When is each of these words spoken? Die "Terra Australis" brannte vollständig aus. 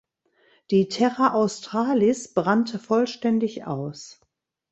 Die 0.71 0.87
"Terra 0.87 1.35
Australis" 1.35 2.33
brannte 2.33 2.79
vollständig 2.79 3.65
aus. 3.67 4.19